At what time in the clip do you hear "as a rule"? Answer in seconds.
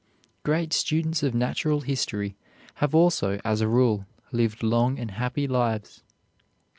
3.45-4.07